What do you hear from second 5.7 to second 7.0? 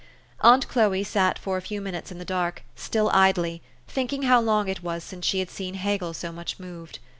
Hegel so much moved.